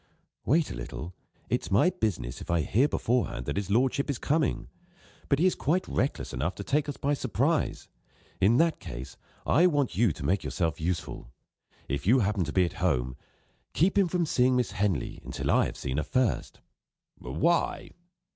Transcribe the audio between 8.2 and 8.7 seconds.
In